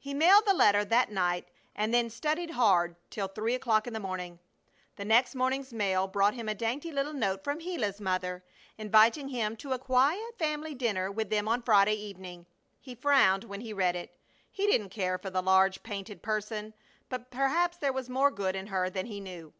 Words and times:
He 0.00 0.14
mailed 0.14 0.46
the 0.48 0.52
letter 0.52 0.84
that 0.84 1.12
night 1.12 1.46
and 1.76 1.94
then 1.94 2.10
studied 2.10 2.50
hard 2.50 2.96
till 3.08 3.28
three 3.28 3.54
o'clock 3.54 3.86
in 3.86 3.92
the 3.92 4.00
morning. 4.00 4.40
The 4.96 5.04
next 5.04 5.36
morning's 5.36 5.72
mail 5.72 6.08
brought 6.08 6.34
him 6.34 6.48
a 6.48 6.56
dainty 6.56 6.90
little 6.90 7.12
note 7.12 7.44
from 7.44 7.58
Gila's 7.58 8.00
mother, 8.00 8.42
inviting 8.76 9.28
him 9.28 9.54
to 9.58 9.70
a 9.70 9.78
quiet 9.78 10.36
family 10.40 10.74
dinner 10.74 11.08
with 11.08 11.30
them 11.30 11.46
on 11.46 11.62
Friday 11.62 11.94
evening. 11.94 12.46
He 12.80 12.96
frowned 12.96 13.44
when 13.44 13.60
he 13.60 13.72
read 13.72 13.94
it. 13.94 14.18
He 14.50 14.66
didn't 14.66 14.88
care 14.90 15.18
for 15.18 15.30
the 15.30 15.40
large, 15.40 15.84
painted 15.84 16.20
person, 16.20 16.74
but 17.08 17.30
perhaps 17.30 17.76
there 17.78 17.92
was 17.92 18.08
more 18.10 18.32
good 18.32 18.56
in 18.56 18.66
her 18.66 18.90
than 18.90 19.06
he 19.06 19.20
knew. 19.20 19.52